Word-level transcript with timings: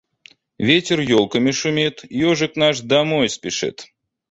Ветер 0.67 0.99
елками 1.17 1.51
шумит, 1.59 1.97
ежик 2.29 2.53
наш 2.61 2.75
домой 2.93 3.25
спешит. 3.35 3.77